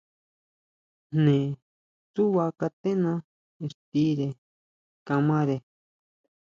[1.13, 1.37] Jne
[2.13, 3.11] tsúʼba katena
[3.65, 4.27] ixtire
[5.07, 5.55] kamare.